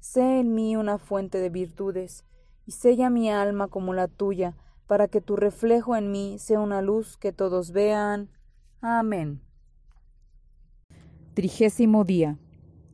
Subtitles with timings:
[0.00, 2.24] Sé en mí una fuente de virtudes,
[2.66, 6.82] y sella mi alma como la tuya, para que tu reflejo en mí sea una
[6.82, 8.30] luz que todos vean.
[8.80, 9.40] Amén.
[11.34, 12.38] Trigésimo día.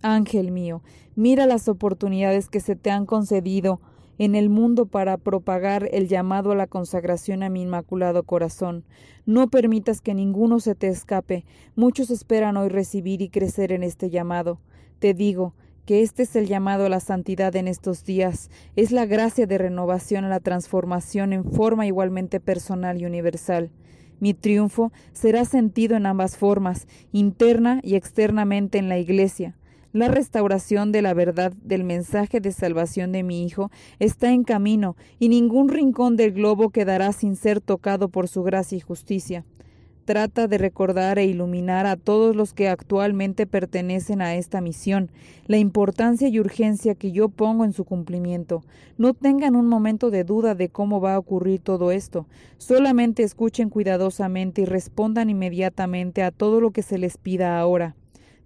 [0.03, 0.83] Ángel mío,
[1.15, 3.81] mira las oportunidades que se te han concedido
[4.19, 8.85] en el mundo para propagar el llamado a la consagración a mi inmaculado corazón.
[9.27, 11.45] No permitas que ninguno se te escape.
[11.75, 14.61] Muchos esperan hoy recibir y crecer en este llamado.
[14.99, 15.55] Te digo,
[15.87, 19.59] que este es el llamado a la santidad en estos días, es la gracia de
[19.59, 23.71] renovación a la transformación en forma igualmente personal y universal.
[24.21, 29.57] Mi triunfo será sentido en ambas formas, interna y externamente en la Iglesia.
[29.93, 34.97] La restauración de la verdad del mensaje de salvación de mi Hijo está en camino,
[35.19, 39.45] y ningún rincón del globo quedará sin ser tocado por su gracia y justicia.
[40.05, 45.11] Trata de recordar e iluminar a todos los que actualmente pertenecen a esta misión,
[45.47, 48.63] la importancia y urgencia que yo pongo en su cumplimiento.
[48.99, 52.27] No tengan un momento de duda de cómo va a ocurrir todo esto.
[52.59, 57.97] Solamente escuchen cuidadosamente y respondan inmediatamente a todo lo que se les pida ahora.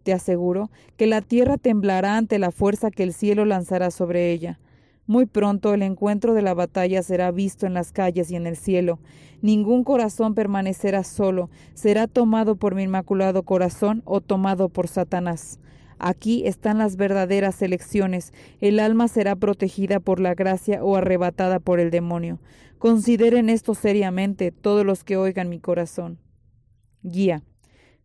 [0.04, 4.60] Te aseguro que la tierra temblará ante la fuerza que el cielo lanzará sobre ella.
[5.08, 8.58] Muy pronto el encuentro de la batalla será visto en las calles y en el
[8.58, 8.98] cielo.
[9.40, 15.60] Ningún corazón permanecerá solo, será tomado por mi inmaculado corazón o tomado por Satanás.
[15.98, 18.34] Aquí están las verdaderas elecciones.
[18.60, 22.38] El alma será protegida por la gracia o arrebatada por el demonio.
[22.78, 26.18] Consideren esto seriamente todos los que oigan mi corazón.
[27.02, 27.42] Guía.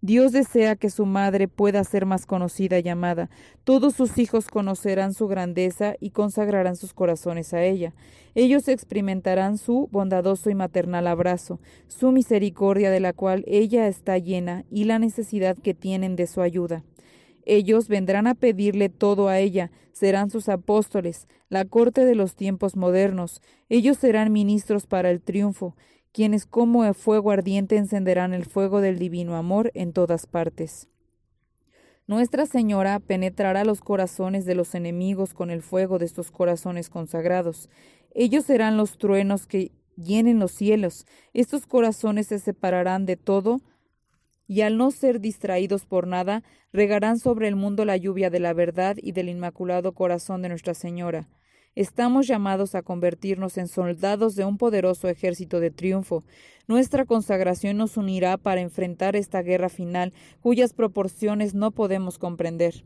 [0.04, 3.30] Dios desea que su madre pueda ser más conocida y amada.
[3.64, 7.94] Todos sus hijos conocerán su grandeza y consagrarán sus corazones a ella.
[8.36, 14.66] Ellos experimentarán su bondadoso y maternal abrazo, su misericordia de la cual ella está llena
[14.70, 16.84] y la necesidad que tienen de su ayuda.
[17.46, 22.76] Ellos vendrán a pedirle todo a ella, serán sus apóstoles, la corte de los tiempos
[22.76, 23.42] modernos.
[23.70, 25.78] Ellos serán ministros para el triunfo
[26.14, 30.88] quienes como el fuego ardiente encenderán el fuego del divino amor en todas partes.
[32.06, 37.70] Nuestra Señora penetrará los corazones de los enemigos con el fuego de estos corazones consagrados.
[38.14, 41.06] Ellos serán los truenos que llenen los cielos.
[41.34, 43.62] Estos corazones se separarán de todo
[44.48, 46.44] y al no ser distraídos por nada,
[46.74, 50.74] regarán sobre el mundo la lluvia de la verdad y del inmaculado corazón de Nuestra
[50.74, 51.28] Señora.
[51.76, 56.24] Estamos llamados a convertirnos en soldados de un poderoso ejército de triunfo.
[56.68, 62.86] Nuestra consagración nos unirá para enfrentar esta guerra final cuyas proporciones no podemos comprender.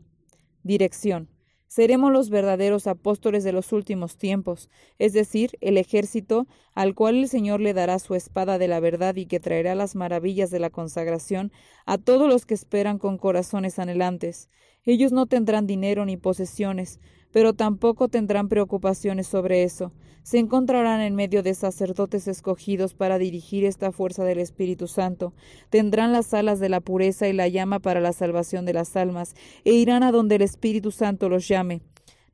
[0.62, 1.28] Dirección.
[1.66, 7.28] Seremos los verdaderos apóstoles de los últimos tiempos, es decir, el ejército al cual el
[7.28, 10.70] Señor le dará su espada de la verdad y que traerá las maravillas de la
[10.70, 11.52] consagración
[11.84, 14.48] a todos los que esperan con corazones anhelantes.
[14.82, 17.00] Ellos no tendrán dinero ni posesiones,
[17.32, 19.92] pero tampoco tendrán preocupaciones sobre eso.
[20.22, 25.32] Se encontrarán en medio de sacerdotes escogidos para dirigir esta fuerza del Espíritu Santo.
[25.70, 29.34] Tendrán las alas de la pureza y la llama para la salvación de las almas,
[29.64, 31.80] e irán a donde el Espíritu Santo los llame.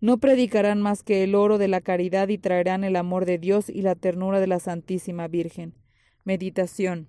[0.00, 3.70] No predicarán más que el oro de la caridad y traerán el amor de Dios
[3.70, 5.74] y la ternura de la Santísima Virgen.
[6.24, 7.08] Meditación.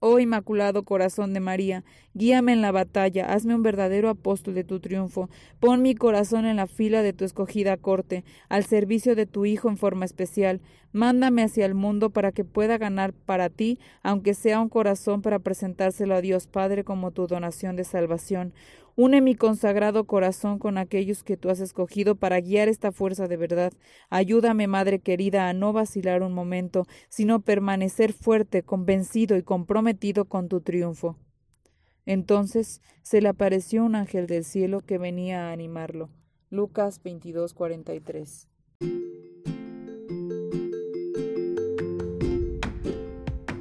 [0.00, 1.84] Oh Inmaculado Corazón de María,
[2.18, 6.56] guíame en la batalla, hazme un verdadero apóstol de tu triunfo, pon mi corazón en
[6.56, 10.60] la fila de tu escogida corte, al servicio de tu Hijo en forma especial,
[10.92, 15.38] mándame hacia el mundo para que pueda ganar para ti, aunque sea un corazón para
[15.38, 18.52] presentárselo a Dios Padre como tu donación de salvación,
[19.00, 23.36] Une mi consagrado corazón con aquellos que tú has escogido para guiar esta fuerza de
[23.36, 23.72] verdad.
[24.10, 30.48] Ayúdame, Madre querida, a no vacilar un momento, sino permanecer fuerte, convencido y comprometido con
[30.48, 31.16] tu triunfo.
[32.08, 36.08] Entonces se le apareció un ángel del cielo que venía a animarlo.
[36.48, 38.48] Lucas 22:43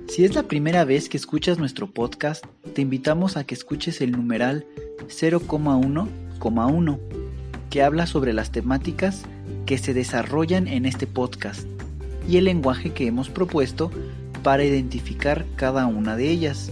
[0.08, 4.14] Si es la primera vez que escuchas nuestro podcast, te invitamos a que escuches el
[4.14, 4.66] numeral
[5.10, 7.00] 0,1,1,
[7.70, 9.26] que habla sobre las temáticas
[9.66, 11.68] que se desarrollan en este podcast
[12.30, 13.92] y el lenguaje que hemos propuesto
[14.42, 16.72] para identificar cada una de ellas,